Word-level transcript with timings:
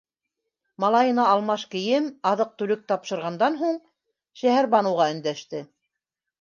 Малайына 0.83 1.25
алмаш 1.33 1.65
кейем, 1.75 2.07
аҙыҡ-түлек 2.31 2.83
тапшырғандан 2.93 3.61
һуң, 3.63 3.79
Шәһәрбаныуға 4.43 5.11
өндәште: 5.17 5.67